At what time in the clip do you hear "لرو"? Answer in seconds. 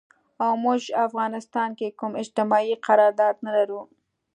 3.57-3.81